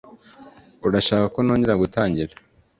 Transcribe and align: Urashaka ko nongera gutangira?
Urashaka 0.87 1.25
ko 1.33 1.39
nongera 1.45 1.81
gutangira? 1.83 2.33